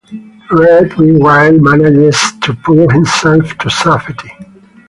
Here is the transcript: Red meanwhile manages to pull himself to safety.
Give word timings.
Red 0.49 0.97
meanwhile 0.97 1.59
manages 1.59 2.17
to 2.41 2.55
pull 2.55 2.89
himself 2.89 3.55
to 3.59 3.69
safety. 3.69 4.31